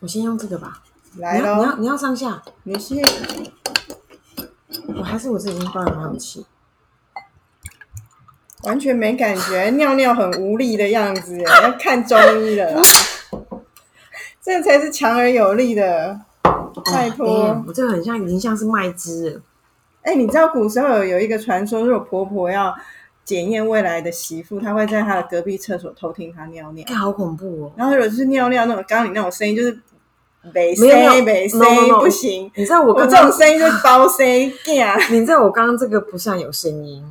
[0.00, 0.82] 我先用这个吧。
[1.16, 2.94] 来你要你要，你要上下，你是
[4.96, 6.46] 我还是我自己已经关了很有气。
[8.64, 12.82] 完全没感觉，尿尿很无力的样子， 要看中医了啦。
[14.42, 16.20] 这才是强而有力的，
[16.92, 17.64] 拜哦托。
[17.66, 19.40] 我这个很像，已经像是麦汁了。
[20.02, 22.74] 哎、你知道古时候有有一个传说，如果婆婆要
[23.24, 26.84] 检验未来的媳妇，她会在她的隔壁厕所偷听她尿尿。
[26.88, 27.72] 哎好恐怖哦！
[27.76, 29.78] 然后如果是尿尿那种刚刚你那种声音，就是
[30.54, 32.50] 没没有没有声没声 no, no, no 不行。
[32.54, 34.26] 你知道我这种声音就是包声
[34.74, 37.02] 呀，你知道我刚刚这个不算有声音，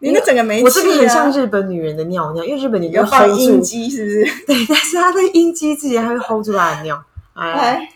[0.00, 0.62] 你那整个没。
[0.62, 4.44] 我这个很像日本女人的尿尿，因为日本女人有要放 hold 阴住，机是不是？
[4.46, 7.02] 对，但是她的阴机自己还会 hold 住她的尿。
[7.34, 7.88] 哎，来，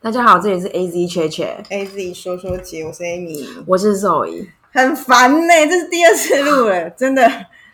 [0.00, 4.48] 大家好，这里是 A Z 切切，A Z 说说姐，我是 Amy，我是 Zoe。
[4.72, 7.26] 很烦呢、这是第二次录了，真的，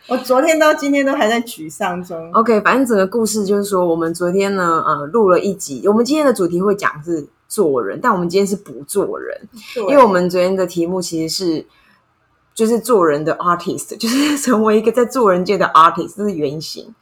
[0.08, 2.32] 我昨天到今天都还在沮丧中。
[2.32, 5.86] OK，反正整个故事就是说，我们昨天呢，呃，录了一集。
[5.86, 9.48] 我们今天的主题会讲是做人，但我们今天是不做人，
[9.88, 11.66] 因为我们昨天的题目其实是
[12.52, 16.94] 就是做人的 artist，就是成为一个在做人界的 artist，这是原型。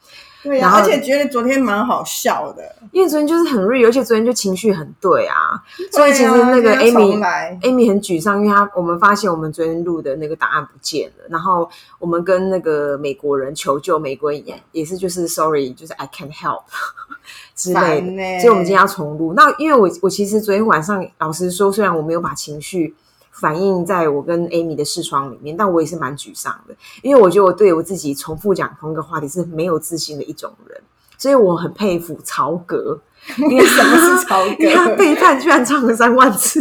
[0.43, 5.61] 对呀、而且觉得昨天蛮好笑的，因为昨天就是很 real，而且昨天就情绪很对啊，
[5.91, 7.57] 所以其实那个 Amy 来。
[7.61, 11.69] Amy 很沮丧，因为她我们发现我们昨天录的那个档案不见了，然后
[11.99, 16.63] 我们跟那个美国人求救，美国人也也是就是 sorry，就是 I can't help
[17.55, 19.33] 之类的，欸所以我们今天要重录。
[19.33, 22.95] 那因为我我其实昨天晚上老实说，虽然我没有把情绪
[23.31, 30.81] 反映在我跟 Amy 的视窗里面，但我也是蛮沮丧的，因为我觉得我对我自己重复讲同一个话题是没有自信的一种人，
[31.17, 32.99] 所以我很佩服曹格。
[33.37, 36.59] 因为什么是曹格 他背叛居然唱了三万次，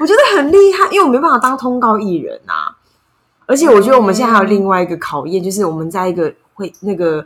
[0.00, 2.76] 我觉得很厉害，因为我没办法当通告艺人啊。
[3.46, 7.24] 而且我觉得我们现在还有另外一个考验，就是我们在一个会那个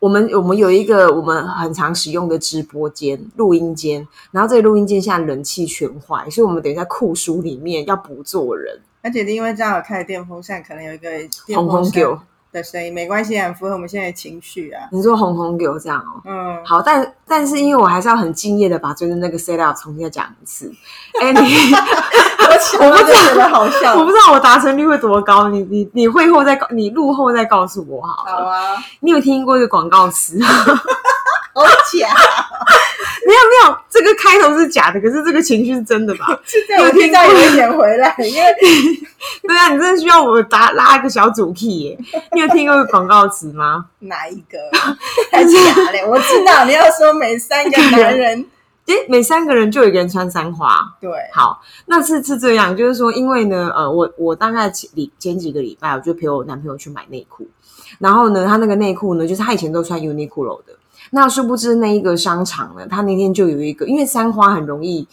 [0.00, 11.10] 我们我们有一个我们很常使用的直播间录音间，然后这个录音间现在人气全坏，所以我们等一下酷暑里面要不做人，而且因为这样有开电风扇，可能有一个
[11.46, 12.18] 电风狗扇，
[12.52, 14.88] 的声音，没关系，很符合我们现在的情绪啊。
[14.90, 16.20] 你说红红给我这样哦。
[16.24, 20.72] 嗯，好，但但是因为我还是要很敬业的把最近那个 set up 重新再讲一次。
[21.20, 21.40] 哎，你
[22.80, 23.94] 我我不觉得好笑。
[23.94, 28.32] 我不知道我达成率会多高，你你你会后再告，你录后再告诉我好了。
[28.32, 30.36] 好啊，你有听过一个广告词？
[30.38, 30.46] 没有
[31.54, 32.08] 好假，
[33.30, 36.26] 没有没有，这个开头是假的，可是这个情绪是真的吧？
[36.44, 38.54] 是这样，我听到有一点回来，因 为
[39.42, 41.98] 对啊，你真的需要我打拉一个小主 key 耶？
[42.32, 43.86] 你有听过广告词吗？
[44.00, 44.58] 哪一个
[45.30, 45.50] 太假
[45.92, 46.04] 嘞？
[46.04, 48.44] 我知道你要说每三个男人，
[48.86, 50.76] 诶，每三个人就有一个人穿三花。
[51.00, 57.46] 对，好，那是是这样，就是说，因为呢，呃，我我大概前礼前几个礼拜，我就陪我男朋友去买内裤，
[58.00, 60.72] 然后呢，他那个内裤呢，就是他以前都穿 Uniqlo 的，
[61.10, 65.06] 那殊不知那一个商场呢，他那天就有一个，因为三花很容易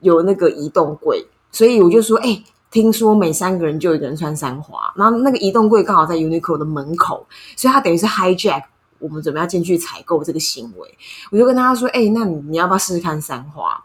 [0.00, 8.62] 有那个移动柜，所以我就说，哎、听说每三个人就有一个人穿三花，然后那个移动柜刚好在 Uniqlo 的门口，所以他等于是 hijack
[8.98, 10.98] 我们准备要进去采购这个行为。
[11.30, 13.82] 我就跟他说：“哎、那你你要不要试试看三花？”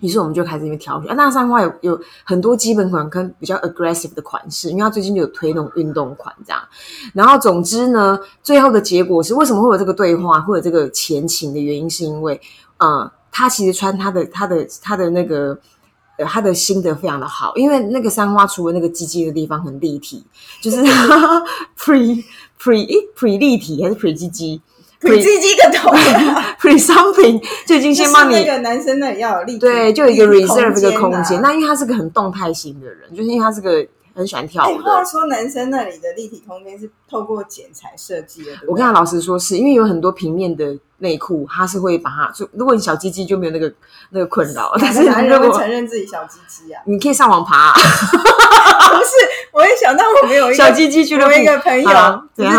[0.00, 1.10] 于是我们就开始因为挑选。
[1.10, 6.62] 啊、那三花有有很多基本款跟比较 aggressive 的款式，因为它最近就有推那种运动款这样。
[7.14, 12.40] 然后总之呢，最后的结果是为什么会有这个对话，会有这个前情的原因，是因为
[12.78, 15.58] 呃，他其实穿他的他的他的那个。
[16.20, 20.26] 呃，他的心得非常的好，因为那个三花除了那个鸡鸡的地方很立体，
[20.60, 20.78] 就是
[21.78, 22.24] pre
[22.60, 24.60] pre 诶 pre 立体还是 pre 鸡鸡
[25.08, 31.40] 你鸡鸡个头啊，pre something 就已经先帮你那个男生那里要有力，对，就有一个 reserve 一个空间。
[31.42, 33.86] 那因为他是个很动态型的人，就是因为他是个
[34.18, 34.84] 很喜欢跳哎，舞的。
[34.84, 43.72] 话说男生那里的立体空间是透过剪裁设计的，我跟他老实说是，因为有很多平面的内裤，他是会把它就如果你小鸡鸡就没有那个
[44.10, 46.82] 那个困扰， 但是男人会承认自己小鸡鸡啊？
[46.84, 47.78] 你可以上网爬、 不
[49.04, 49.12] 是，
[49.52, 52.56] 我也想到我们有一个小鸡鸡俱乐部我有一个朋友啊怎样？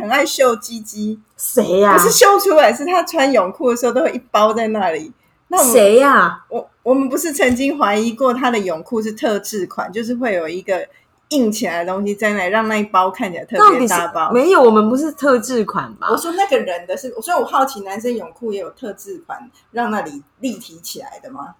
[0.00, 5.12] 很爱秀鸡鸡， 谁呀、不是秀出来，是他穿泳裤的时候都会一包在那里。
[5.48, 10.86] 那谁呀、我我们不是曾经怀疑过他的泳裤是特制款，就是会有一个
[11.30, 14.30] 硬起来的东西在那，让那一包看起来特别大包。
[14.30, 14.62] 没有？
[14.62, 16.16] 我们不是特制款吧我？
[16.16, 21.54] 说那个人的是，所以我好奇男生泳裤也有特制款，让那里立体起来的吗？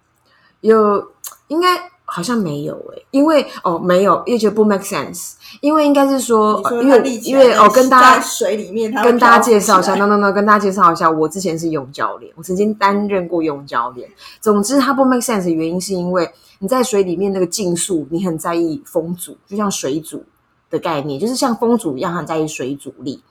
[0.61, 1.11] 有，
[1.47, 14.09] 应该好像没有诶、因为哦没有，也觉得不 make sense，因为应该是说，因为因为哦跟大在家水里面，跟大家介绍一下，no no no，跟大家介绍一下，我之前是泳教练，我曾经担任过泳教练。
[14.39, 20.23] 总之，它不 make sense 的原因是因为你在水里面那个竞速，你很在意风阻，就像水阻
[20.69, 23.21] 的概念，就是像风阻一样很在意水阻力。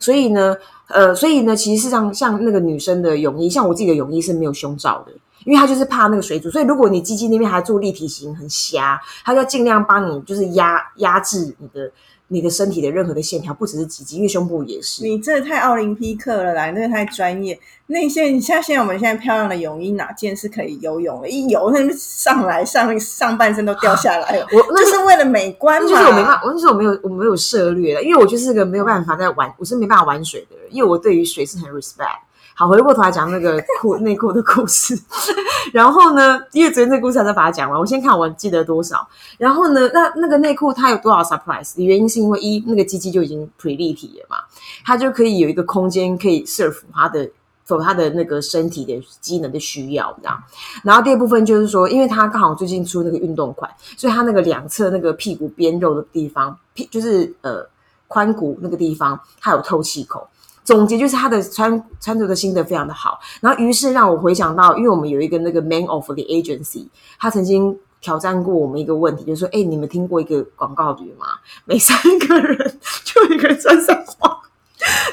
[0.00, 0.54] 所以呢，
[0.88, 5.12] 呃，所以呢，其实像像那个女生的泳衣，像我自己的泳衣是没有胸罩的，
[5.46, 6.50] 因为他就是怕那个水煮。
[6.50, 11.90] 所以如果你鸡鸡那边还做立体型，很瞎，他就尽量帮你就是压压制你的。
[12.28, 15.04] 你的身体的任何的线条，不只是脊肌，因为胸部也是。
[15.04, 17.56] 你这太奥林匹克了啦，那个太专业。
[17.86, 21.28] 那些你像现在我们现在漂亮的泳衣，哪件是可以游泳的？
[21.28, 24.46] 一游那上来上上半身都掉下来了。
[24.50, 25.88] 我那是为了美观嘛？
[25.88, 32.25] 就是我没办法，我那时候我没有我没有涉略的，因为我就是个没有办法在玩，我是没办法玩水的人，因为我对于水是很 respect。
[32.58, 34.98] 好，回过头来讲那个裤内裤的故事。
[35.74, 39.06] 然后呢，因为昨天那个故事还在把它讲完，我先看我记得多少。
[39.36, 41.74] 然后呢，那那个内裤它有多少 surprise？
[41.76, 44.38] 原因是因为一那个机器就已经 pre 立体了嘛，
[44.86, 47.28] 它就可以有一个空间可以 serve 它的
[47.66, 50.42] 否它的那个身体的机能的需要，这样。
[50.82, 57.68] 然后第二部分就是说，因为它刚好最近出那个运动款，所以它那个两侧那个屁股边肉的地方，屁就是呃
[58.08, 60.26] 髋骨那个地方，它有透气口。
[60.66, 66.88] 总结就是他的穿穿着的心得非常的好，然后于是让我回想到，因为我们有一个那个 man of the agency，
[67.20, 71.26] 他曾经挑战过我们一个问题，就是说，哎，你们听过一个广告语吗？
[71.64, 71.96] 每三
[72.28, 74.40] 个人就一个人穿三花，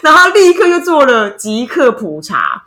[0.02, 2.64] 然后立刻就做了即刻普查。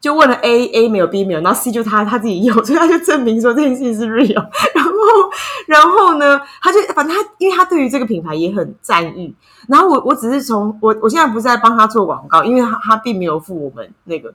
[0.00, 4.44] 就问了 A，A 没有，B 没有，然后 C 就他他自己有，所以他就证明说这件事情是 real。
[5.66, 9.34] 然后，呢，他就反正他，因为他对于这个品牌也很赞誉。
[9.68, 14.32] 然后我我只是从我我现在不是在帮他做广告，因为他他并没有付我们那个，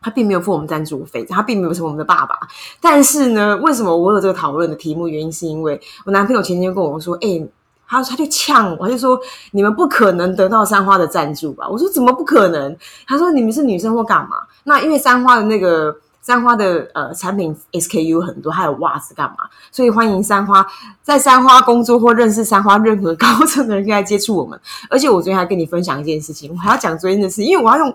[0.00, 2.38] 他并没有付我们赞助费，他并没有成为我们的爸爸。
[2.80, 5.08] 但是呢，为什么我有这个讨论的题目？
[5.08, 7.46] 原因是因为我男朋友前天跟我说，哎。
[7.84, 9.20] 他他就呛我，他就说
[9.50, 11.68] 你们不可能得到三花的赞助吧？
[11.68, 12.74] 我说怎么不可能？
[13.06, 14.38] 他说你们是女生或干嘛？
[14.64, 19.36] 那因为三花的那个三花的呃产品 SKU 很多，还有袜子干嘛？
[19.70, 20.66] 所以欢迎三花
[21.02, 24.58] 在三花工作或认识三花任何高层的人来接触我们。
[24.88, 27.94] 而且我昨天还跟你分享一件事情，我还要讲昨天的事，因为我要用。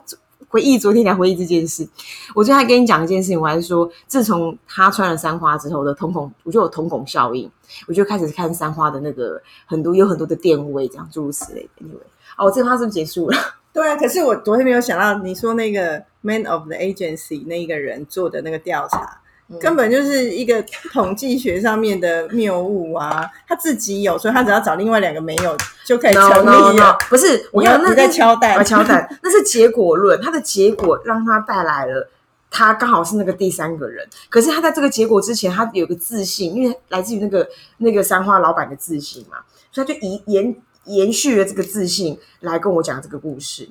[0.50, 1.85] 回忆昨天来回忆这件事，
[2.33, 7.51] 我昨天还跟你讲一件事情，我还是说，自从他穿了三花之后的瞳孔，我就有瞳孔效应，
[7.85, 11.85] 我就开始看三花的那个很多有很多的电位，这样诸如此类的。
[11.85, 12.00] Anyway，
[12.38, 13.38] 哦，这话是不是结束了？
[13.77, 19.21] 对啊，可是我昨天没有想到，你说那个 Man of the Agency 那一个人做的那个调查。
[19.62, 23.25] 根本就是一个统计学上面的谬误啊！
[23.47, 26.97] 他自己有，所以他只要找另外两个没有就可以成立了。
[27.07, 30.19] 不是，我要那在敲蛋，敲蛋，那是结果论。
[30.21, 32.09] 他的结果让他带来了，
[32.51, 34.06] 他刚好是那个第三个人。
[34.27, 37.47] 可是他在这个结果之前，他有个自信，因为来自于那个
[37.77, 39.38] 那个三花老板的自信嘛，
[39.71, 40.56] 所以他就延延
[40.88, 43.69] 延续了这个自信来跟我讲这个故事。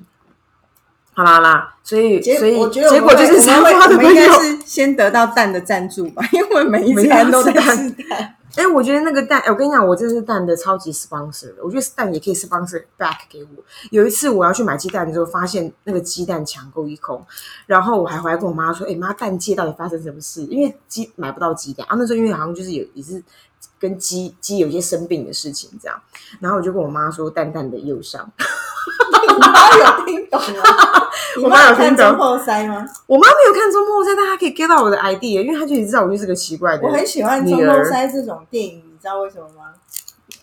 [1.13, 8.36] 好啦啦，所以所以结果就是三花的朋友是先得到蛋的赞助吧，因为每一餐都在吃蛋。
[8.57, 13.49] 哎，我觉得那个蛋，我跟你讲，我这是蛋的超级 sponsor 我觉得蛋也可以 sponsor back 给我。
[13.91, 17.23] 有一次我要去买鸡蛋的时候，发现那个鸡蛋抢购一空，
[17.67, 20.41] 然后我还回来跟我妈说：“哎妈，蛋界到底发生什么事？
[20.45, 23.23] 因为鸡买不到鸡蛋啊。”那时候因为好像就是有也是
[23.79, 26.01] 跟鸡鸡有一些生病的事情这样，
[26.39, 28.27] 然后我就跟我妈说：“蛋蛋的忧伤。
[29.27, 30.63] ”我妈有听懂吗？
[31.43, 32.85] 我妈有看中后塞吗？
[33.05, 36.87] 我妈没有看中后塞，但她可以 get 到我的 idea，因为她就知道我就是个奇怪的。
[36.87, 39.73] 我很喜欢中后塞这种电影，你知道为什么吗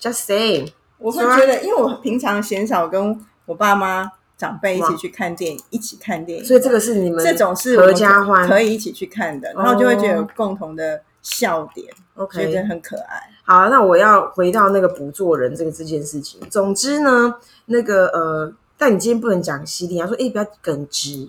[0.01, 13.31] ？Just say，我会觉得，因为我平常鲜少跟我爸妈长辈一起去看电影，一起看电影，所以这个是你们这种是合家欢，可以一起去看的，然后就会觉得有共同的笑点，OK，觉得很可爱。
[13.45, 16.41] 好，那我要回到那个不做人这个这件事情。
[16.49, 17.35] 总之呢，
[17.67, 18.53] 那个呃。
[18.77, 21.29] 但你今天不能讲犀利，要说哎，不要耿直，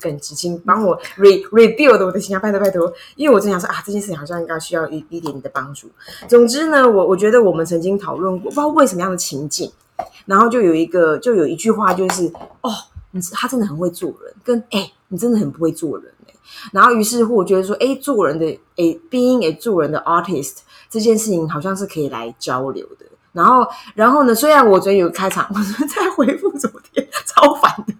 [0.00, 5.88] 耿直，请帮我 re rebuild 我的形象，拜托拜托，因为我真想说啊，这件事情好像应该需要一一点你的帮助。
[6.28, 9.70] 总之呢，我我觉得我们曾经讨论过，不知道为什么样的情境，
[10.26, 12.26] 然后就有一个，就有一句话，就是
[12.62, 12.70] 哦，
[13.12, 16.34] 你他真的很会做人，跟哎，你真的很不会做人哎。
[16.72, 20.58] 然后于是乎，我觉得说，哎，做人的哎，being a 做人的 artist
[20.90, 23.06] 这件事情，好像是可以来交流的。
[23.32, 24.34] 然后，然后呢？
[24.34, 27.94] 虽然我昨天有开场， 我在回复昨天， 超烦的。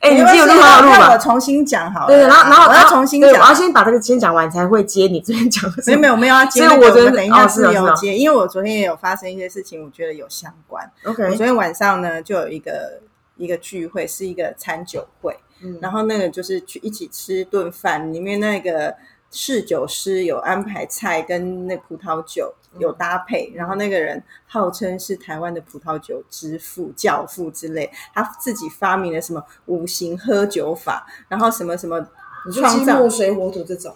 [0.00, 1.12] 哎，你今天有录好录吧？
[1.12, 2.00] 我重新讲好。
[2.00, 5.82] 了对，然后，然后我要重新讲，我要先把这个先讲完，才会接你昨天讲的。
[5.86, 6.66] 没有，没有，没有要接。
[6.66, 10.90] 所以我昨天等一下是有接，因为我昨天也有发生一些事情，我觉得有相关。
[11.04, 13.00] OK，我昨天晚上呢，就有一个
[13.36, 15.36] 一个聚会，是一个餐酒会，
[15.82, 18.94] 然后那个就是去一起吃顿饭，里面那个。
[19.30, 32.04] 侍酒师有安排菜跟那葡萄酒有搭配，然后那个人号称是台湾的葡萄酒之父、教父之类，他自己发明了什么五行喝酒法，然后什么什么
[32.52, 33.94] 创造水火土这种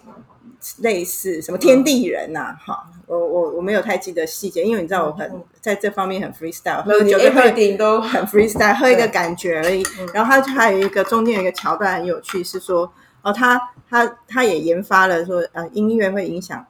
[0.79, 9.83] 类似什么天地人呐、哈，我我我没有太记得细节，因为你知道我很、嗯在这方面很 freestyle，喝酒就喝 everything 都很 freestyle，喝一个感觉而已。
[10.13, 12.93] 然后他还有一个中间有一个桥段很有趣，是说
[13.25, 16.65] 哦，他他他也研发了说呃音乐会影响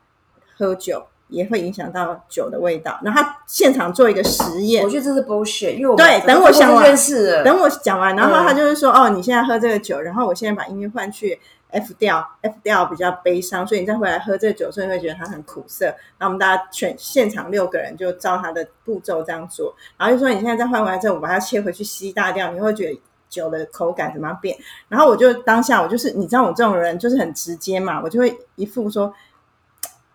[0.58, 2.98] 喝酒，也会影响到酒的味道。
[3.04, 11.38] 然后他现场做一个实验我，觉得这是 bullshit，因为我对等我想完这件事了，等我讲完，然后嗯他就是说，哦，你现在喝这个酒，然后我现在把音乐换去
[11.72, 15.88] F 调，F 调比较悲伤，所以你再回来喝这个酒，所以你会觉得它很苦涩。
[16.18, 24.58] 然后我们大家全现场六个人就照他的步骤这样做，然后就说你现在再换回来之后，我把它切回去 C 大调，你会觉得酒的口感怎么样变？
[24.88, 29.14] 然后我就当下我就是你知道我这种人就是很直接嘛，我就会一副说。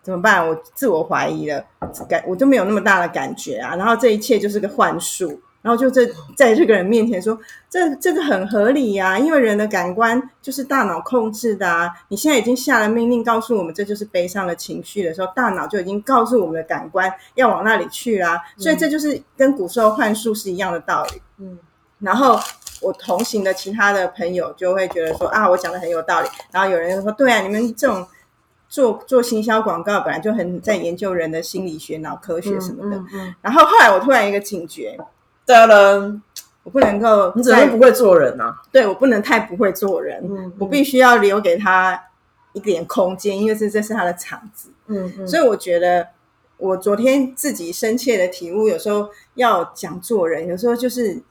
[0.03, 0.49] 怎么办？
[0.49, 1.63] 我自我怀疑了，
[2.09, 3.75] 感我就没有那么大的感觉啊。
[3.75, 6.03] 然后这一切就是个幻术，然后就这
[6.35, 7.37] 在这个人面前说，
[7.69, 11.87] 这这个很合理呀、因为人的感官就是大脑控制的啊。
[12.07, 21.21] 你现在已经下了命令，告诉我们这就是悲伤的情绪的时候，大脑就已经告诉我们的感官要往那里去啦、所以这就是跟古时候幻术是一样的道理。
[21.37, 21.59] 嗯，
[22.01, 22.39] 然后
[22.81, 26.27] 我同行的其他的朋友就会觉得说啊，我讲的很有道理。
[26.51, 28.05] 然后有人就说，对啊，你们这种
[28.67, 32.97] 做做行销广告本来就很在研究人的心理学、脑科学什么的。
[32.97, 34.97] 嗯嗯，然后后来我突然一个警觉，
[35.45, 36.21] 的了，
[36.63, 38.61] 我不能够你怎么不会做人啊？
[38.71, 42.01] 对我不能太不会做人，嗯我必须要留给他
[42.53, 44.69] 一点空间，因为这这是他的场子。
[44.87, 46.07] 嗯嗯，所以我觉得，
[46.57, 51.21] 我昨天自己深切的体悟，有时候要讲做人，有时候就是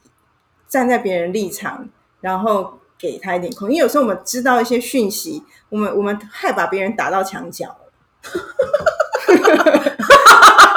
[0.71, 1.87] 站在别人立场，
[2.23, 3.77] 然后给他一点空间。
[3.77, 7.77] 因为有时候我们知道一些讯息，我们我们害把别人打到墙角了。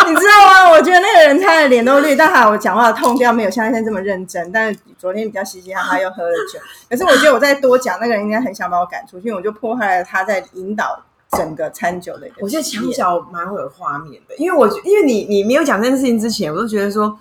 [0.05, 0.69] 你知道吗？
[0.71, 4.51] 我觉得那个人他的脸都绿，但还我讲话的痛调没有像现在这么认真。
[4.51, 6.59] 但是昨天比较嘻嘻哈哈，又喝了酒。
[6.89, 12.35] 可是我觉得我再多讲，那个人应该很想把我赶出去，我就破坏了他在引导整个餐酒的一个。
[12.41, 17.17] 我觉得墙角蛮会有画面的，因为我因为你你没有讲这件事情之前，我都觉得说，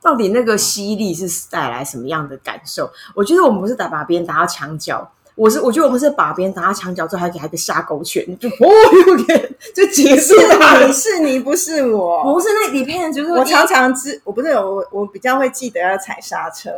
[0.00, 2.90] 到底那个吸力是带来什么样的感受？
[3.14, 8.68] 我觉得我们不是打把别人打到墙角，我是我觉得我们是把别人打到墙角之后，还给他一个下勾拳，就哦，
[9.06, 10.92] 又给就结束了你。
[10.92, 12.22] 是你，不是我。
[12.24, 16.70] 不是那 depends，就是我常常知，我不是我，我比较会记得要踩刹车。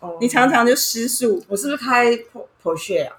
[0.00, 3.16] 哦你常常就失速我是不是开 Por- Porsche 啊，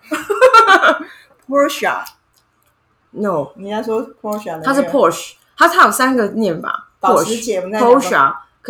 [1.50, 8.00] Porsche，？No，人家说 Porsche，的它是那个 Porsche，它它有三个念法保时捷我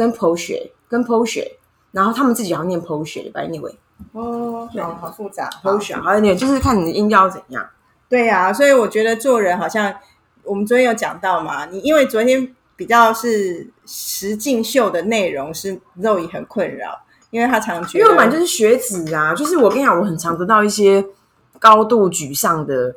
[0.03, 1.51] 们在讲，Porsche 跟 Porsche 跟 Porsche，
[1.91, 3.75] 然后他们自己好像念 Porsche 吧，anyway。
[4.11, 5.49] 哦，好好复杂。
[5.63, 7.65] Porsche 好一点，就是看你的音调怎样。
[8.07, 9.93] 对呀、所以我觉得做人好像
[10.43, 16.99] 我们昨天有讲到嘛，你因为昨天比较是实境秀的内容是肉也很困扰，
[17.31, 21.03] 因为他常觉得因为就是学子啊，就是我跟你讲，我很常得到一些
[21.57, 22.95] 高度沮丧的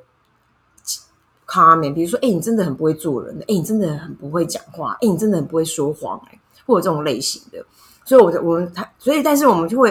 [1.46, 7.58] comment，比如说，哎、你真的很不会做人，哎、你真的很不会讲话，哎、你真的很不会说谎，哎，或者这种类型的。
[8.04, 9.90] 所以我，我们他，所以，但是我们就会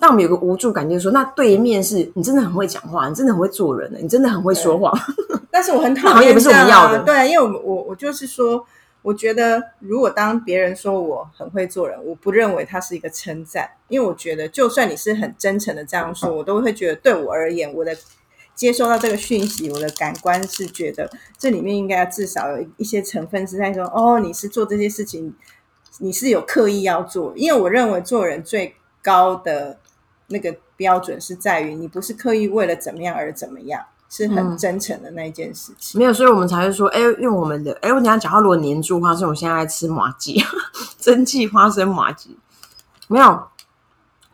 [0.00, 4.92] 让我们有个无助感，就是说，那对面是你真的很会讲话，你真的很会做人，你真的很会说谎，
[5.50, 8.66] 但是我很那讨好像也不是我们要的啊对，因为我我我就是说，
[9.02, 17.96] 我觉得如果当别人说我很会做人，我不认为他是一个称赞，因为我觉得就算你是很真诚的这样说，我都会觉得对我而言，我的
[18.56, 25.32] 接收到这个讯息，我的感官是觉得这里面应该至少有一些成分是在说，哦，你是做这些事情，
[25.98, 29.78] 你是有刻意要做，因为我认为做人最高的
[30.28, 33.82] 那个标准是在于你不是刻意为了怎么样而怎么样。
[34.14, 35.98] 是很嗯真诚的那一件事情。
[35.98, 40.38] 没有，所以我们才会说，哎、用我们的，哎、我等一下讲到如果黏住花生，我现在在吃麻吉，
[41.00, 42.36] 蒸汽花生麻吉，
[43.08, 43.42] 没有。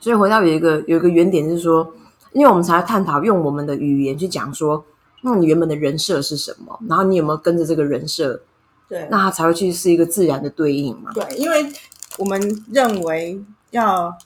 [0.01, 1.95] 所以回到有一个有一个原点是说，
[2.33, 4.85] 因为我们才探讨用我们的语言去讲说，
[5.23, 8.43] 那你原本的人设是什么，然后你有没有跟着这个人设，
[8.89, 11.11] 对，那它才会去是一个自然的对应嘛。
[11.13, 11.71] 对，因为
[12.17, 13.41] 我们认为
[13.71, 14.17] 要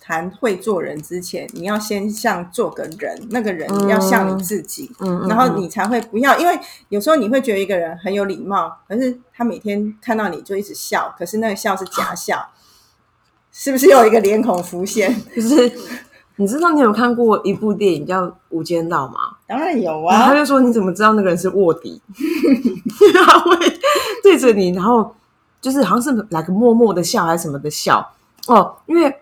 [0.00, 12.48] 谈会做人之前，你要先像做个人，那个人嗯要像你自己，嗯，嗯然后嗯你才会不要，因为有时候你会觉得一个人很有礼貌，可是他每天看到你就一直笑，可是那个笑是假笑，
[13.52, 15.14] 是不是有一个脸孔浮现？
[15.36, 15.72] 就是
[16.36, 19.29] 你知道你有看过一部电影叫《无间道》吗？
[19.50, 22.00] 当然有然后他啊，就说你怎么知道那个人是卧底？
[23.26, 23.56] 他会
[24.22, 25.12] 对着你，然后
[25.60, 28.08] 就是好像是来个默默的笑还是什么的笑。
[28.46, 29.12] 哦，因为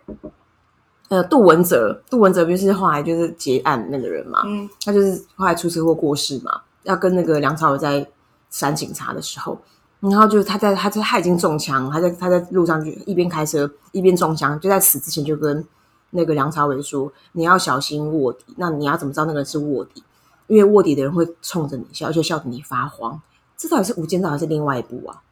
[1.09, 8.07] 呃杜文泽，杜文泽不是后来就是结案那个人嘛，嗯，他就是后来出车祸过世嘛，要跟那个梁朝伟在
[8.51, 9.59] 闪警察的时候，
[10.01, 15.65] 然后就是他在他在他已经中枪，他在他在路上就一边开车一边中枪，就在死之前就跟
[16.11, 20.03] 那个梁朝伟说你要小心卧底，那你要怎么知道那个人是卧底？
[20.49, 23.21] 因为卧底的人会冲着你笑，就笑得你发慌。
[23.57, 25.23] 这到底是无间道还是另外一部啊？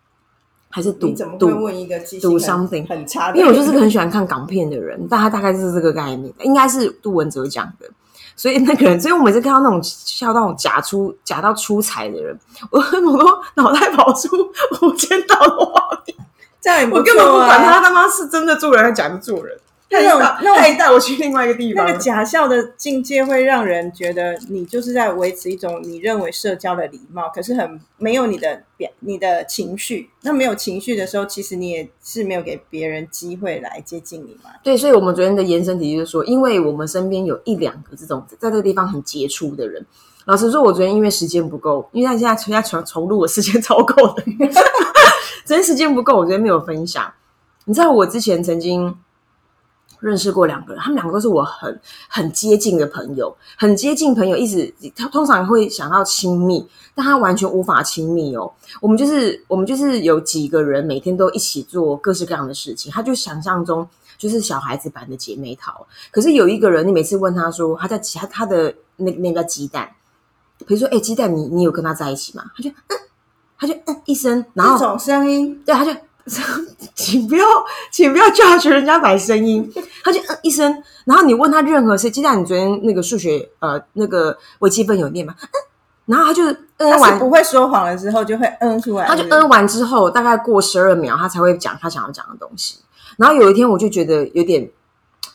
[0.68, 1.08] 还是赌
[1.38, 1.46] 赌？
[1.46, 3.38] 问一个赌 something 很差的？
[3.38, 7.88] 因为我就是个很喜欢看港片的人，但他大概就是这个概念，应该是杜文泽讲的。
[8.34, 12.38] 所以那个人，所以我每次看到那种笑到那种假出假到出彩的人，
[12.70, 14.28] 我我都脑袋跑出
[14.82, 16.14] 无间道的画面，
[16.60, 19.56] 这样也不我根本不管他他妈是真的做人还是假的做人。
[19.88, 30.10] 他那种带那带我去另外一个地方，那个假笑的境界会让人觉得你就是在维持一种你认为社交的礼貌，可是很没有你的表你的情绪。
[30.22, 34.50] 那没有情绪的时候，其实你也是没有给别人机会来接近你嘛。
[34.64, 39.86] 对，所以我们昨天的延伸题就是说，因为我们身边有一两个这种在这个地方很杰出的人。
[40.24, 44.24] 老实说，我昨天因为时间不够，因为他现在现在重重录的时间 超够的，
[45.46, 47.12] 昨天时间不够，我昨天没有分享。
[47.66, 48.92] 你知道我之前曾经
[50.00, 58.52] 认识过两个人，他们两个都是我很很接近的朋友，很接近朋友，一直他通常会想到亲密，但他完全无法亲密哦。
[58.80, 63.88] 我们就是我们就是有几个人每天都一起做各式各样的事情，他就想象中
[64.18, 65.86] 就是小孩子版的姐妹淘。
[66.10, 69.90] 可是有一个人，你每次问他说他在他他的那那个鸡蛋，
[70.66, 72.44] 比如说哎鸡蛋你你有跟他在一起吗？
[72.56, 72.96] 他就嗯，
[73.58, 75.90] 他就嗯一声，然后这种声音，对，他就
[76.94, 77.46] 请不要，
[77.90, 79.72] 请不要叫学人家摆声音。
[80.02, 85.34] 他就嗯一声，然后你问他任何事，鸡蛋，你昨天那个数学呃那个微积分有念吗？
[85.40, 85.46] 嗯，
[86.06, 86.42] 然后他就
[86.78, 92.78] 嗯完，不会说谎了之后就会嗯出来，他就嗯完之后，大概过十二秒，他才会讲他想要讲的东西。
[93.16, 94.70] 然后有一天，我就觉得有点。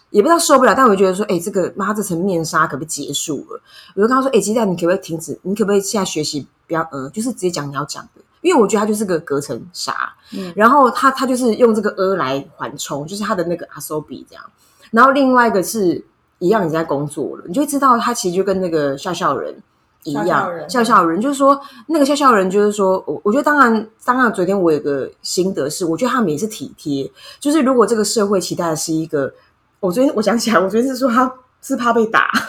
[0.09, 3.61] 也不知道受不了，但我就觉得说，哎、这个妈这层面纱可不可以结束了？
[3.95, 5.39] 我就跟他说，哎、鸡蛋，你可不可以停止？
[5.43, 8.21] 你可不可以现在学习不要嗯，就是直接讲你要讲的？
[8.41, 14.43] 因为我觉得他就是个隔层纱，嗯然后他他就是用这个呃来缓冲，就是他的那个阿手比这样。
[14.91, 16.03] 然后另外一个是
[16.39, 19.55] 一样，你在工作了，你就会知道他其实就跟那个笑笑人
[20.03, 29.31] 一样，笑笑人笑笑人就是说那个笑笑人就是说我我觉得当然当然昨天我有个心得是，我觉得他们也是体贴，就是如果这个社会期待的是一个，
[29.79, 31.31] 我昨天我想起来，我昨天是说他
[31.61, 32.31] 是怕被打。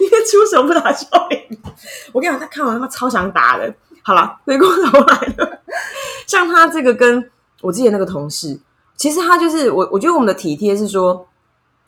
[0.00, 1.46] 因为出手不打笑脸，
[2.12, 3.72] 我跟你讲，他看完他妈超想打的。
[4.06, 5.58] 好了，回过头来了，
[6.28, 7.28] 像他这个跟
[7.60, 8.56] 我之前那个同事，
[8.94, 11.26] 其实他就是我，我觉得我们的体贴是说，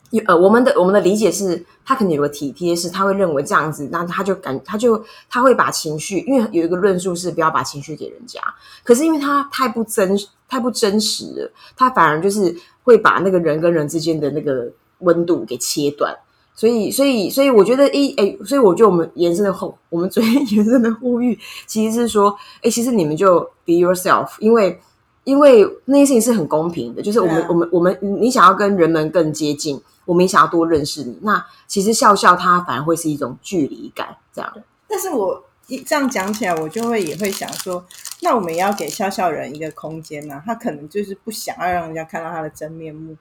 [0.09, 8.41] 有呃，我们的我们的理解是，他可能有个体贴是，他会认为这样子，那他就感他就他会把情绪，因为有一个论述是不要把情绪给人家，
[8.83, 12.53] 可是因为他太不真太不真实了，他反而就是
[12.83, 16.13] 会把那个人跟人之间的那个温度给切断。
[16.59, 24.77] 所以，所以，所以，我觉得，诶，诶，所以我觉得我们延伸的后， 我们昨天延伸的呼吁，其实是说，诶，其实你们就 be yourself，因为，
[25.23, 34.53] 因为那些事情是很公平的，就是我们，啊我们，我们，你想要跟人们更接近，我们也想要多认识你，那其实笑笑它反而会是一种距离感，这样。
[34.85, 37.85] 但是我一这样讲起来，我就会也会想说，
[38.21, 43.15] 那我们也要给笑笑人一个空间呢、他可能就是不想要让人家看到他的真面目，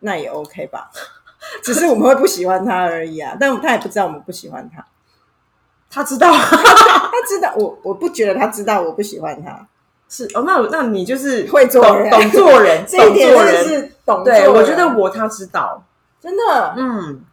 [0.00, 0.90] 那也 OK 吧。
[1.62, 4.84] 只是我们会不喜欢他而已啊，但他也不知道我们不喜欢他。
[5.90, 9.66] 他知道 他知道我，我不觉得他知道我不喜欢他，
[10.08, 13.64] 是哦，那那你就是会做人懂懂做人， 这一点懂做人。
[13.64, 15.84] 真的是懂做对，我觉得我他知道，
[16.20, 17.24] 真的，嗯，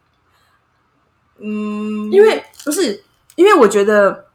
[1.38, 3.02] 嗯，因为不是，
[3.36, 4.26] 因为我觉得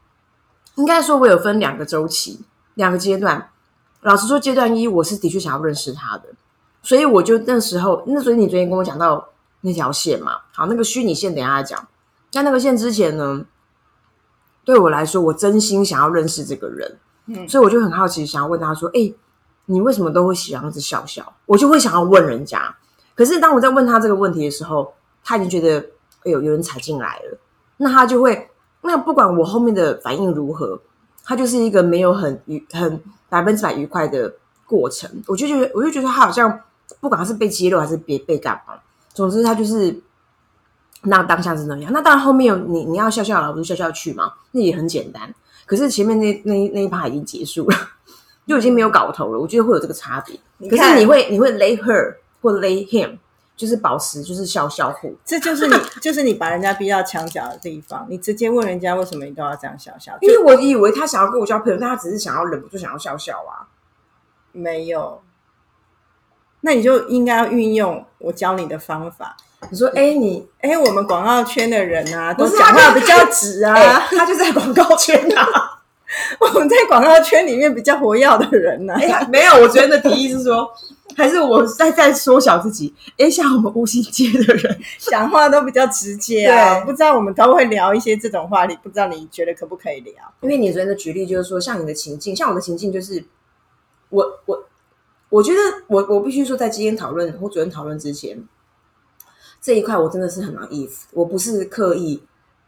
[0.76, 2.42] 应该说，我有分两个周期，
[2.74, 3.50] 两个阶段。
[4.02, 6.24] 老实说，阶段一我是的确想要认识他的，
[6.82, 9.30] 所以我就那时候，那所以你昨天跟我讲到
[9.66, 11.88] 那条线嘛，好，那个虚拟线等一下再讲。
[12.32, 13.44] 在那个线之前呢，
[14.64, 19.12] 对我来说，我真心想要认识这个人，嗯所以我就很好奇，想要问他说：“哎、
[19.66, 22.76] 你为什么都会喜欢一直笑笑？”我就会想要问人家。
[23.16, 25.80] 可是当我在问他这个问题的时候，他已经觉得
[26.26, 27.38] 哎呦有人踩进来了，
[27.78, 28.52] 那他就会，
[28.82, 30.80] 那不管我后面的反应如何，
[31.24, 34.36] 他就是一个没有很愉很百分之百愉快的
[34.68, 35.10] 过程。
[35.28, 36.62] 我就觉得，我就觉得他好像
[37.00, 38.76] 不管他是被揭露还是别被干嘛，
[39.16, 40.00] 总之他就是
[41.02, 41.92] 那当下是那样。
[41.92, 45.34] 那当然后面你你要笑笑来，不是笑笑去嘛，那也很简单。
[45.66, 47.78] 可是前面那那那一趴已经结束了，
[48.46, 49.40] 就已经没有搞头了。
[49.40, 50.40] 我觉得会有这个差别。
[50.70, 53.18] 可是你会你会 lay her 或 lay him，
[53.56, 55.16] 就是保持就是笑笑户。
[55.26, 58.06] 这就是你， 就是你把人家逼到墙角的地方。
[58.10, 63.66] 你直接问人家为什么你都要这样笑笑，因为我以为他想要跟我交朋友，但他只是想要忍不住想要笑笑啊。
[64.52, 65.22] 没有，
[66.66, 69.38] 那你就应该要运用我教你的方法。
[69.70, 73.76] 你说，哎、你哎，我们广告圈的人啊，都讲话比较直啊。
[73.76, 75.72] 哎、他就在广告圈啊。
[76.40, 80.68] 我们在广告圈里面比较活跃的人呢、哎、没有，我昨天的提议是说，
[81.16, 82.94] 还是我在在缩小自己？
[83.18, 86.80] 哎，像我们无心接的人， 讲话都比较直接啊。
[86.82, 90.14] 不知道我们都会聊一些这种话题，不知道你觉得可不可以聊？
[90.42, 93.24] 因为你昨天的举例就是说，像你的情境，像我的情境就是，
[94.10, 94.64] 我我
[95.30, 98.42] 我觉得我我必须说，在今天讨论或昨天讨论之前，
[99.62, 102.24] 这一块我真的是很 naive，我不是刻意。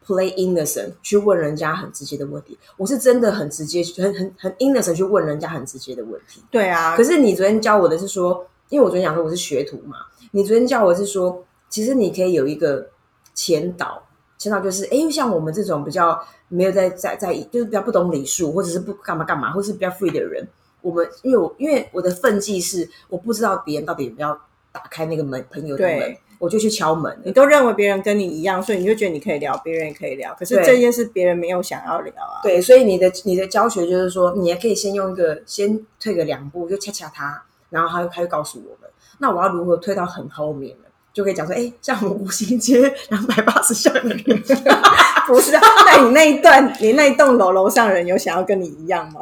[0.08, 6.42] Play innocent 去问人家很直接的问题，我是真的很直接，很很很 innocent 去问人家很直接的问题。
[6.50, 9.98] 对啊，可是你昨天教我的是说，因为我昨天讲说我是学徒嘛，
[10.32, 12.88] 你昨天教我是说，其实你可以有一个
[13.34, 14.02] 前导，
[14.38, 16.18] 前导就是，哎，像我们这种比较
[16.48, 20.48] 没有在在在，就是比较不懂礼数，或者是不干嘛干嘛，或是比较 free 的人，
[20.82, 24.38] 我们因为我因为我的分际是我不知道别人到底有没有
[24.72, 26.18] 打开那个门，朋友的门。
[26.40, 30.36] 我就去敲门，你都认为别人跟你一样，所以你就觉得你可以聊，别人也可以聊。
[30.38, 32.38] 可是这件事别人没有想要聊啊。
[32.44, 38.88] 对，所以你的你的教学就是说，你也可以先用一个先退个两步，就恰恰他，然后他他就告诉我们，
[39.18, 40.84] 那我要如何退到很后面呢？
[41.12, 44.44] 就可以讲说，哎，像我们五星街两百八十巷的人，
[45.26, 45.54] 不是？
[45.54, 49.22] 那你那一段，你那一栋楼楼上人有想要跟你一样吗？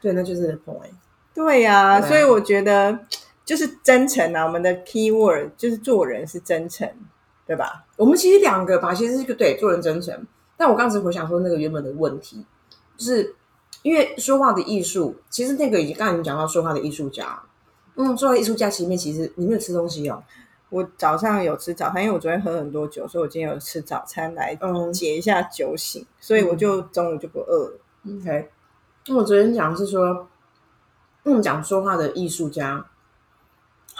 [0.00, 0.90] 对，那就是 point。
[1.34, 2.98] 对呀，所以我觉得。
[3.48, 4.44] 就是真诚啊！
[4.44, 6.86] 我们的 key word 就是做人是真诚，
[7.46, 7.86] 对吧？
[7.96, 10.14] 我们其实两个吧，其实是一个对做人真诚。
[10.54, 12.44] 但我刚才回想说那个原本的问题，
[12.98, 13.34] 就是
[13.80, 17.42] 因为说话的艺术，其实那个已经刚才你讲到说话的艺术家，
[17.94, 20.22] 嗯，说话艺术家前面其实你没有吃东西哦。
[20.68, 24.54] 我早上有吃早餐，因为我昨天喝很多酒，所以我今天有吃早餐来
[24.92, 27.80] 解一下酒醒，所以我就中午就不饿了。
[28.20, 28.50] OK，
[29.08, 30.28] 那我昨天讲是说，
[31.24, 32.86] 嗯，讲说话的艺术家。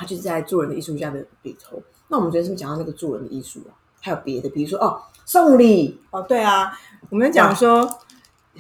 [0.01, 1.83] 他就是在做人的艺术家的里头。
[2.07, 3.75] 那我们昨天是不是讲到那个做人的艺术啊？
[4.01, 6.73] 还有别的，比如说哦，送礼哦，对啊，
[7.11, 7.99] 我们讲说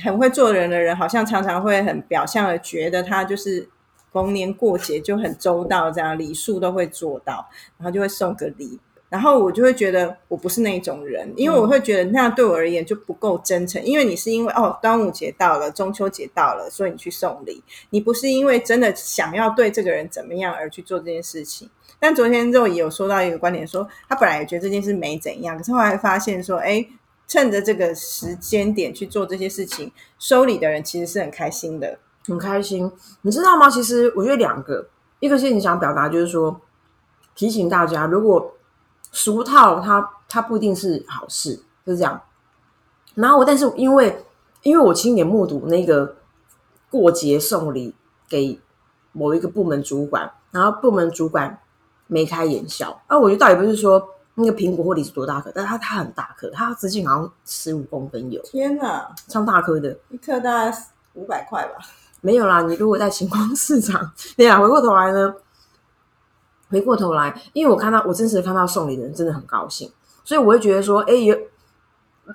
[0.00, 3.68] 很会做人的人，好像常常会很表象的觉得他就是
[4.10, 8.80] 逢年过节就很周到，这样礼数都会做到，然后就会送个礼。
[9.08, 13.82] 然后我就会觉得我不是那种人，因为我会觉得那样对我而言就不够真诚。
[13.82, 21.70] 因为你是因为哦，端午节到了，中秋节到了，所以你去送礼，你不是因为真的想要对这个人怎么样而去做这件事情。
[21.98, 26.86] 但昨天肉也有说到一个观点，说他本来也觉得这件事没怎样，可是后来发现说，哎，
[27.26, 32.92] 趁着这个时间点去做这些事情，收礼的人其实是很开心的，很开心。
[33.22, 33.68] 你知道吗？
[33.68, 34.86] 其实我觉得两个，
[35.18, 36.60] 一个是你想表达，就是说
[37.34, 38.54] 提醒大家，如果
[39.12, 42.20] 俗套，它它不一定是好事，就是这样。
[43.14, 44.24] 然后，但是因为
[44.62, 46.16] 因为我亲眼目睹那个
[46.90, 47.94] 过节送礼
[48.28, 48.60] 给
[49.12, 51.58] 某一个部门主管，然后部门主管
[52.06, 53.00] 眉开眼笑。
[53.06, 58.40] 啊，我觉得倒也不是说那个苹果或梨是多大颗，但是它它很大颗，它直径好像十五公分有。
[58.42, 60.78] 天哪，超大颗的，一颗大概
[61.14, 61.84] 五百块吧？
[62.20, 65.34] 没有啦，你如果在星光市场， 对呀，回过头来呢。
[66.70, 69.90] 回过头来，因为我看到我真实看到送礼的人真的很高兴，
[70.24, 71.36] 所以我会觉得说，哎，有，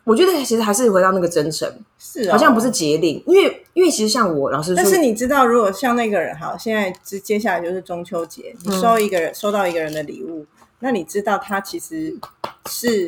[0.04, 10.46] 我觉得其实还是回到那个真诚，是好像不是节令，因为因为其实像我老师说，但是你知道，如果像那个人，好，现在接接下来就是中秋节，你收一个人收到一个人的礼物，
[10.80, 12.18] 那你知道他其实
[12.66, 13.08] 是，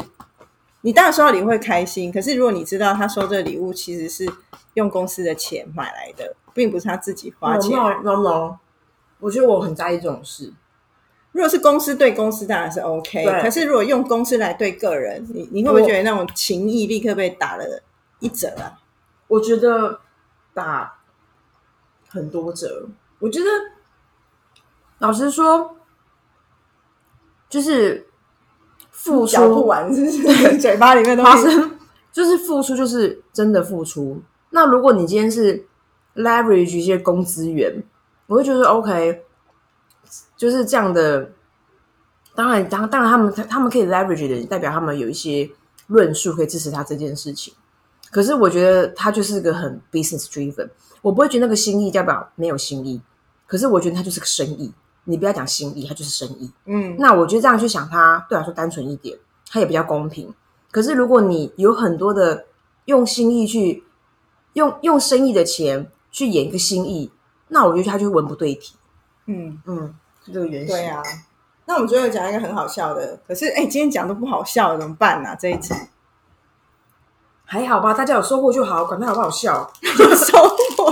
[0.82, 4.32] 你当然收到礼物会开心，可是如果你知道他收这个礼物其实是
[4.76, 7.72] 用公司的钱买来的，并不是他自己花钱
[8.04, 8.58] ，no no，
[9.20, 10.54] 我觉得我很在意这种事。
[11.36, 17.84] 如果是公司对公司当然是 OK，可是如果用公司来对个人，你你会不会觉得那种情谊立刻被打了
[18.21, 18.80] 一折啊？
[19.28, 20.00] 我觉得
[20.54, 20.95] 打
[22.08, 22.88] 很多折。
[23.19, 23.45] 我觉得
[25.00, 25.76] 老实说，
[27.50, 28.08] 就是
[28.89, 31.71] 付出不完，是嘴巴里面都是，
[32.13, 34.21] 就是付出就是真的付出。
[34.52, 35.67] 那如果你今天是
[36.15, 37.84] leverage 一些工资源，
[38.28, 39.26] 我会觉得 OK。
[40.38, 41.32] 就是这样的，
[42.36, 45.49] 当然，当当然，他们他他们可以 leverage 的，代表他们有一些
[45.88, 47.54] 论述可以支持他这件事情。
[48.12, 50.69] 可是我觉得他就是个很 business driven，
[51.01, 53.01] 我不会觉得那个心意代表没有心意。
[53.47, 54.73] 可是我觉得他就是个生意，
[55.04, 56.51] 你不要讲心意，他就是生意。
[56.65, 59.17] 嗯，那我觉得这样去想，他对我来说单纯一点，
[59.49, 60.34] 他也比较公平。
[60.71, 62.45] 可是如果你有很多的
[62.86, 63.84] 用心意去
[64.54, 67.12] 用用生意的钱去演一个心意，
[67.49, 68.75] 那我觉得他就文不对题。
[69.28, 69.95] 嗯嗯。
[70.34, 71.02] 这个原型对啊，
[71.66, 75.36] 那我们最后讲一个很好笑的，可是哎，今天讲都不好笑，怎么办呢？
[75.40, 75.74] 这一集
[77.46, 77.94] 还好吧？
[77.94, 80.38] 大家有收获就好，管它好不好笑， 收
[80.78, 80.92] 获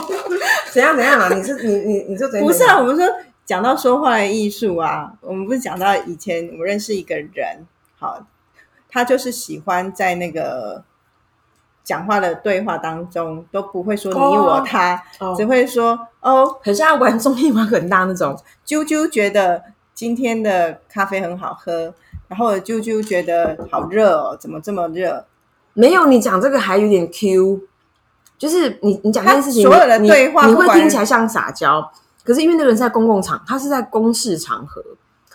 [0.72, 1.30] 怎样怎样啊？
[1.34, 2.48] 你是你你你就怎样？
[2.48, 3.06] 不是啊，我们说
[3.46, 7.66] 讲到说话的艺术啊，我们不是讲到以前我们认识一个人，
[7.98, 8.26] 好，
[8.90, 10.84] 他就是喜欢在那个
[11.84, 18.36] 讲话的对话当中都不会说你我他，哦只会说哦，很像玩综艺玩很大那种。
[18.66, 19.62] 啾啾觉得
[19.94, 21.94] 今天的咖啡很好喝，
[22.28, 25.26] 然后啾啾觉得好热哦，怎么这么热？
[25.74, 27.62] 没有，你讲这个还有点 Q，
[28.38, 31.92] 就是你你讲这件事情，所有的对话你会听起来像撒娇，
[32.24, 34.82] 可是因为那个人在公共场，他是在公事场合，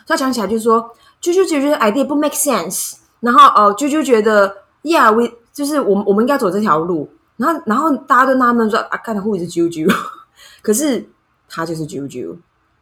[0.07, 9.93] 他讲起来就是说，啾啾觉得 idea 不 make sense，然后哦，啾啾觉得 yeah we 就是我们我们应该走这条路，然后然后大家都纳闷说啊，看的护是啾啾，
[10.69, 11.03] 可是
[11.49, 12.37] 他就是啾啾，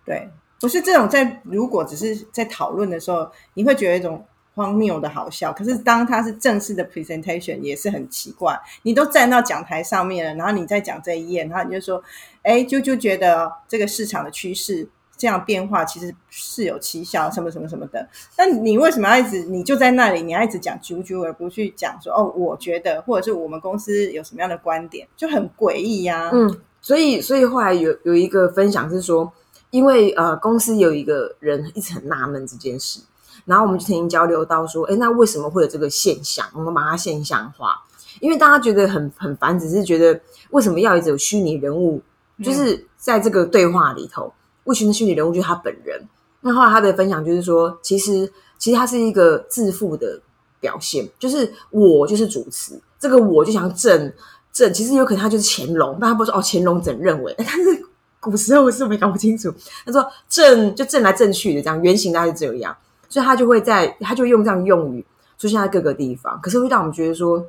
[0.05, 0.29] 对，
[0.61, 5.53] 不是这种在如果只是在讨论的时候，你会觉得一种荒谬的好笑。
[5.53, 8.61] 可是当他是正式的 presentation，也是很奇怪。
[8.83, 12.03] 你都站到讲台上面了，然后你再讲这一页，然后你就说，
[12.42, 18.09] 哎，啾啾觉得这个市场的趋势这样变化其实是有蹊跷，什么什么什么的。
[18.37, 29.33] 那你为什么要一直你就在那里，你要一直讲啾啾，而不去讲说哦，我觉得或者是我们公司有什么样的观点，就很诡异呀、嗯，所以所以后来有有一个分享是说，
[29.70, 33.01] 因为呃公司有一个人一直很纳闷这件事，
[33.44, 36.46] 然后我们就曾经交流到说，哎，那为什么会有这个现象？
[36.55, 37.75] 我们把它现象化，
[38.20, 40.20] 因为大家觉得很很烦，只是觉得
[40.51, 42.01] 为什么要一直有虚拟人物，
[42.40, 46.01] 就是在这个对话里头，为什么虚拟人物就是他本人？
[46.42, 50.20] 那后来他的分享就是说，其实其实他是一个自负的
[50.61, 54.12] 表现，就是我就是主持，这个我就想正
[54.56, 57.86] 正，其实有可能他就是乾隆，但他不是说哦乾隆怎认为， 但是
[58.18, 59.52] 古时候我是我们搞不清楚。
[59.84, 62.74] 他说正就正来正去的这样，原型大概是这样，
[63.06, 65.04] 所以他就会在他就用这样用语
[65.36, 67.46] 出现在各个地方，可是会让我们觉得说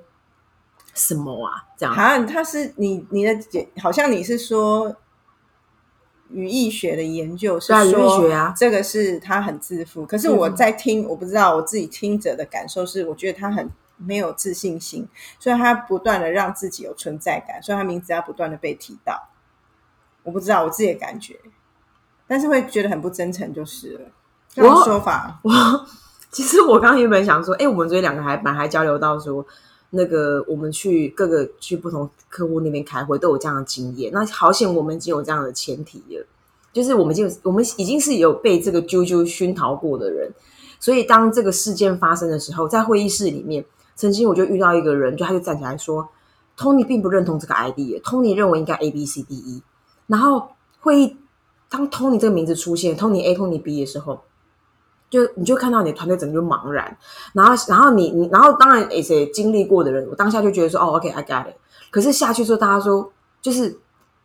[0.93, 1.95] 什么啊这样。
[1.95, 4.93] 啊，他是你你的解，好像你是说
[6.31, 10.05] 语义学的研究是说学啊这个是他很自负。
[10.05, 15.07] 可是我在听，我不知道我自己听者的感受是，我觉得他很没有自信心，
[15.39, 19.29] 所以他不断的让自己有存在感，所以他名字要不断的被提到。
[20.23, 21.39] 我不知道我自己的感觉，
[22.27, 24.01] 但是会觉得很不真诚就是了。
[24.49, 25.51] 这种我说法，我
[26.31, 29.45] 其实我刚刚原本想说，哎、我们昨天两个还本来还交流到说，
[29.91, 34.11] 那个我们去各个去不同客户那边开会都有这样的经验。
[34.11, 36.25] 那好险，我们已经有这样的前提了，
[36.73, 40.29] 就是我们已经有我们已经是有被这个啾啾熏陶过的人，
[40.79, 43.63] 所以当这个事件发生的时候，在会议室里面，
[43.97, 46.07] 曾经我就遇到一个人，就他就站起来说
[46.57, 49.61] ，Tony 并不认同这个 idea，Tony 认为应该 A B C D E，
[50.05, 51.17] 然后会议
[51.69, 54.21] 当 Tony 这个名字出现，Tony A Tony B 的时候。
[55.09, 56.97] 就你就看到你的团队整个就茫然，
[57.31, 61.55] 然后然后你你然后当然诶谁经历过的人，我当下就觉得说哦 OK I got it，
[61.89, 63.09] 可是下去之后大家说
[63.41, 63.79] 就是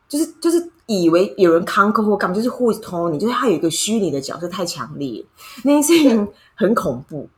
[0.08, 5.24] 就是就是以为有人 conquer 或干嘛，就是 who is Tony，就是他有一个虚拟的角色太强烈，
[5.62, 7.28] 那件事情很恐怖。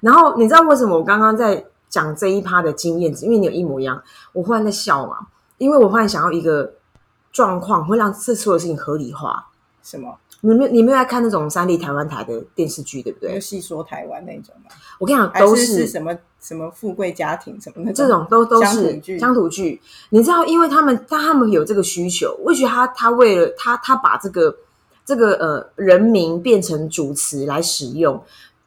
[0.00, 4.02] 然后你知道为什么我刚刚在讲这一趴的经验，因为你有一模一样，
[4.32, 5.18] 我忽然在笑嘛，
[5.58, 6.72] 因为我忽然想要一个
[7.30, 9.46] 状况会让这所有事情合理化。
[9.82, 10.16] 什么？
[10.40, 13.34] 你没有你没有在看那种三立台湾台的电视剧，对不对？
[13.34, 14.70] 就细说台湾那种吗？
[14.98, 19.80] 我跟你讲，都是是什么什么富贵家庭什么的这种都都是剧乡土剧。
[20.08, 24.56] 你知道，因为他们但他们有这个需求，也许他他为了他他把这个
[25.04, 28.20] 这个呃人名变成主词来使用，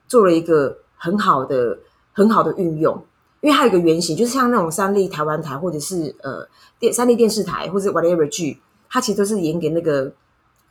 [0.08, 1.78] 做了一个很好的
[2.14, 3.04] 很好的运用。
[3.46, 6.48] 因为它有一个原型，就是像那种三立台湾台或者是呃
[6.80, 10.12] 电三立电视台或者 whatever 剧，它其实都是演给那个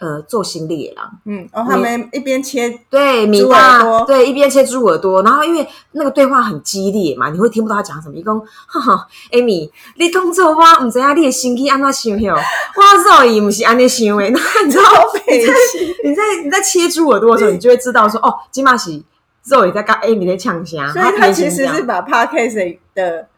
[0.00, 1.08] 呃做新猎狼。
[1.24, 8.16] 嗯，然后他们一边切对，米大朵对一边切猪耳朵，然后因为那个对话很激烈嘛，你会听不到他讲什么。
[8.16, 12.34] 一共，哈哈，Amy，你当做我唔知影你的心机安怎想哟，
[12.74, 14.24] 我肉伊唔是安尼想的。
[14.24, 14.82] 然后你知道
[15.28, 15.52] 你在
[16.02, 19.00] 你在你在切猪耳朵的时候，你就会知道说，哦，金马是
[19.44, 23.28] 肉也在跟 Amy 在呛虾，所以他其实是把 podcast 的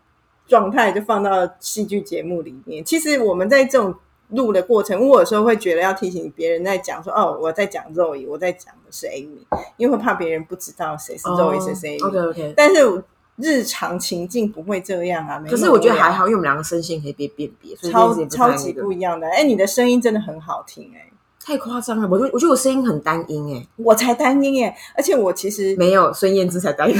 [0.46, 2.84] 状态就放到戏剧节目里面。
[2.84, 3.94] 其实我们在这种
[4.30, 9.38] 录的过程，我有时候会觉得要提醒别人在讲说，哦，我在讲 Zoe，我在讲的是 Amy，
[9.76, 12.06] 因为会怕别人不知道谁是 Zoe，谁是 Amy。
[12.06, 12.54] OK OK。
[12.56, 13.04] 但是
[13.36, 15.42] 日常情境不会这样啊。
[15.48, 19.28] 可是我觉得还好，因为我们两个声线可以被辨别，超超级不一样的。
[19.28, 21.10] 哎，你的声音真的很好听哎、
[21.46, 22.08] 太夸张了。
[22.10, 26.96] 我觉得我觉得我声音很单音哎，我才单音耶，而且我其实没有孙燕姿才单音。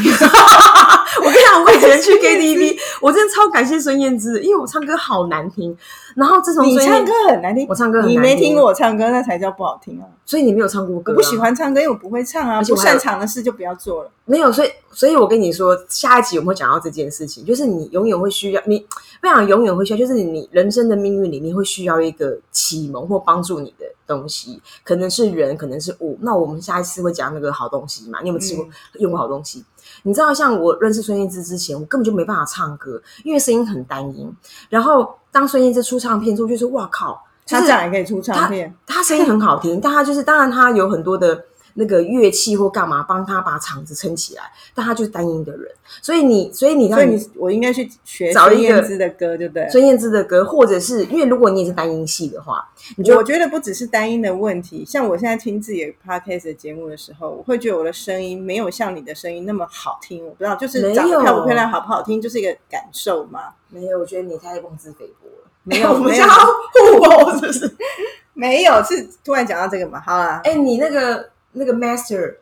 [1.18, 5.76] 我跟你讲，我以前去 KTV，我真的超感谢孙燕姿，因为我唱歌好难听。
[6.14, 10.04] 然后自从你唱歌很难听，我唱歌很难你没听听过我唱歌，那才叫不好听啊！
[10.24, 11.36] 所以你没有唱过歌、啊我不喜。
[11.36, 14.10] 欢唱歌，因为我不会唱啊，不擅长的事就不要做了。
[14.24, 18.84] 没有，所以所以我跟你说，下一集我们会讲到这件事情，就是你永远会需要，你
[19.20, 26.18] 非常永远会需要，就是你人生的命运里面会需要一个启蒙或帮助你的东西，可能是人，可能是物。
[26.22, 28.20] 那我们下一次会讲那个好东西嘛？
[28.22, 29.62] 你有没有吃过、用过好东西？
[30.02, 34.32] 你知道，像我认识孙燕姿之前，我根本就没办法唱歌，因为声音很单音。
[34.68, 41.44] 然后当孙燕姿出唱片之后，就是：“哇靠！”她这样也可以出唱片，她声音很好听，但她就是当然她有很多的。
[41.78, 44.42] 那个乐器或干嘛帮他把场子撑起来，
[44.74, 45.70] 但他就是单音的人，
[46.02, 49.68] 所以你，所以你，所以你，我应该去学孙燕姿的歌，对不对？
[49.68, 54.84] 孙燕姿的歌，或者是因为如果你也是单音系的话，你就我觉得不只是单音的问题。
[54.84, 60.24] 像我现在听自己 podcast 的节目的时候，我会觉得我的声音没有像你的声音那么好听。
[60.24, 63.40] 我不知道，就是长得漂不漂亮、好不好听，就是一个感受嘛。
[63.68, 65.50] 没有，我觉得你太妄自菲薄了。
[65.62, 67.76] 没有，我们要互搏，是不是？
[68.34, 70.00] 没有，是突然讲到这个嘛。
[70.00, 72.36] 好了，哎，你那个那个 master。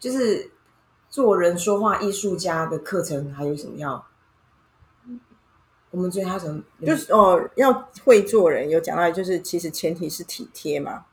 [0.00, 0.52] 就是
[1.10, 4.06] 做人说话艺术家的课程还有什么要？
[5.90, 6.62] 我们追他什么？
[6.86, 8.70] 就是哦，要会做人。
[8.70, 11.06] 有讲到，就是其实前提是体贴嘛。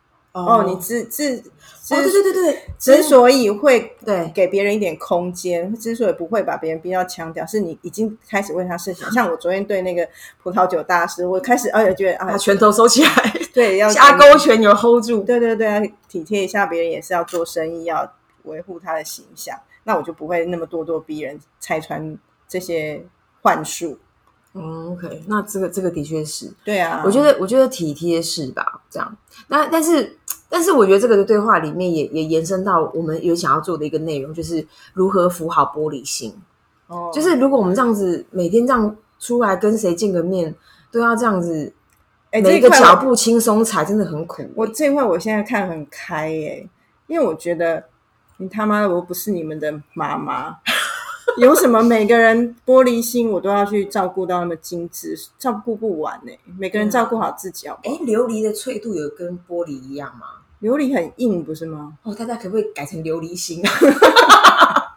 [0.43, 1.41] 哦，你之之，哦，
[1.89, 9.09] 对对对对，之所以会对给别人一点空间，之所以不会把别人逼到腔调，是你已经开始为他设想。
[9.13, 10.07] 像我昨天对那个
[10.43, 13.09] 葡萄酒大师，我开始而且觉得啊，拳头收起来，
[13.53, 18.13] 对，要下勾拳有 hold 住，对对对，体贴一下别人也是要做生意要。
[18.45, 22.15] 维护他的形象，那我就不会那么咄咄逼人，拆穿
[22.47, 23.03] 这些
[23.41, 23.97] 幻术。
[24.53, 27.01] 嗯，OK，那这个这个的确是对啊。
[27.03, 28.83] 我觉得我觉得体贴是吧？
[28.87, 29.17] 这样，
[29.47, 30.15] 那但是
[30.49, 36.33] 但是我觉得这个的对话里面也也延伸到我们有想要做的一个内容，就是如何扶好玻璃心。
[36.87, 40.53] 哦，就是如果我们这样子每天这样出来跟谁见个面，
[40.91, 41.73] 都要这样子，
[42.31, 44.43] 哎，每个脚步轻松踩，真的很苦。
[44.55, 46.69] 我这块我现在看很开耶，
[47.07, 47.83] 因为我觉得。
[48.37, 50.57] 你他妈的，我不是你们的妈妈，
[51.37, 56.31] 有什么每个人玻璃心，我都要去照顾到那么精致，照顾不完呢。
[56.57, 57.79] 每个人照顾好自己好。
[57.83, 60.27] 哎，琉璃的脆度有跟玻璃一样吗？
[60.61, 61.97] 琉璃很硬，不是吗？
[62.03, 63.71] 哦，大家可不可以改成琉璃心啊？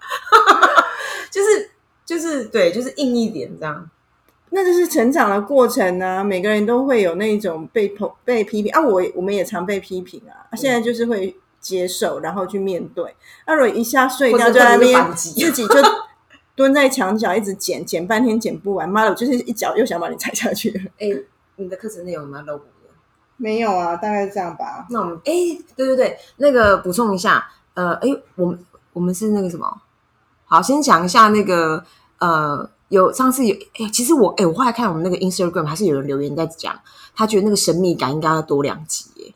[1.31, 1.71] 就是
[2.07, 3.91] 就是对，就是硬一点这样。
[4.51, 6.23] 那就是成长的过程呢。
[6.23, 10.57] 每个人都会有那种被捧被批评啊，我我们也常被批评啊。
[10.57, 11.37] 现在就是会。
[11.61, 13.17] 接受，然后去面对。
[13.45, 15.75] 那如果一下睡觉在那边，自己就
[16.59, 18.89] 蹲在墙角一直剪，剪半天剪不完。
[18.89, 20.71] 妈的，我就是一脚又想把你踩下去。
[20.99, 21.07] 哎，
[21.55, 22.91] 你的课程内容有没有漏补的？
[23.37, 24.85] 没有啊，大概是这样吧。
[24.91, 25.33] 那我们哎，
[25.77, 28.59] 对对对，那个补充一下，呃，哎，我们
[28.93, 29.83] 我们是那个什么？
[30.47, 31.85] 好，先讲一下那个
[32.19, 36.77] 呃，有上次有哎，其实我哎，我后来看我们那个 Instagram 还是有人留言在讲，
[37.15, 39.33] 他觉得那个神秘感应该要多两集，耶，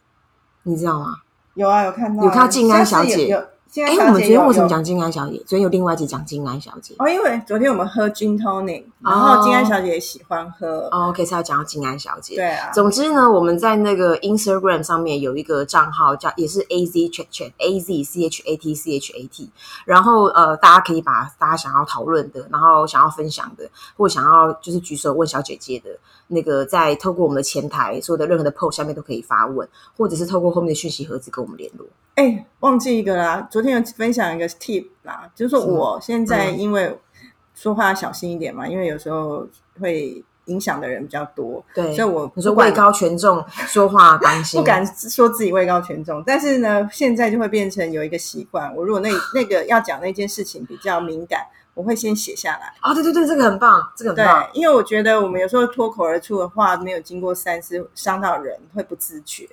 [0.65, 1.19] 你知道吗？
[1.55, 3.47] 有啊，有看到，有看到静安小姐。
[3.81, 5.39] 哎，我们昨天为什么讲静安小姐？
[5.47, 6.95] 昨天有另外一集讲静安小姐。
[6.99, 10.91] 哦，因为昨天我们喝 gin tonic，然后静安小姐也喜欢喝。
[10.91, 12.35] 哦，OK，是要讲到静安小姐。
[12.35, 12.71] 对啊。
[12.73, 19.51] 总之呢，我们在那个 Instagram 上面有一个账号叫，也是 A Z Chat Chat，A Z C H A T C H A T。
[19.87, 25.99] 然后呃，大家可以把大家想要讨论的，然后想要分享的，或想要就是举手问小姐姐的。
[26.33, 31.87] 那个在透过我们的前台所有的任何的 post 下面都可以发问，或者是透过后面的讯息盒子跟我们联络。
[32.15, 36.99] 哎，忘记一个啦，昨天有分享一个 tip 啦，就是说我现在因为
[37.55, 39.47] 说话小心一点嘛，因为有时候
[39.79, 51.47] 会影响的人比较多，对，所以我你说位高权重，说话当心，不敢说自己位高权重，但是呢，现在就会变成有一个习惯，我如果那那个要讲那件事情比较敏感。
[51.75, 54.47] 我会先写下来啊，对对对，这个很棒，这个很棒。
[54.53, 59.49] 因为我觉得我们有时候脱口而出的话没有经过三思，伤到人会不自觉，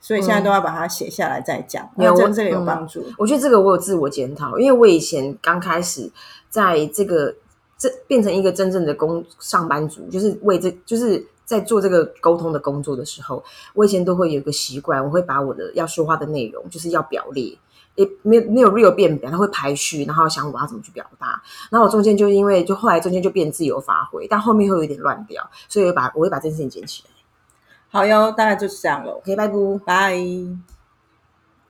[0.00, 1.90] 所以现在都要把它写下来再讲。
[1.96, 3.04] 有这个有帮助。
[3.18, 6.08] 我觉得这个我有自我检讨，因为我以前刚开始
[6.48, 7.34] 在这个
[7.76, 13.42] 这变成一个真正的工上班族，就是为这就是在做这个沟通的工作的时候，
[13.74, 17.58] 我以前都会有一个习惯，我会把我的要说话的内容就是要表列。
[17.98, 21.42] 也没有没有 real 变表，他会排序，然后想我要怎么去表达。
[21.70, 27.10] 然后我中间就因为就后来中间就变自由发挥，但后面会有点乱掉，所以把我会把这件事情捡起来。
[27.90, 29.12] 好哟，大概就是这样了。
[29.12, 29.54] OK，拜拜。
[29.84, 30.77] 拜。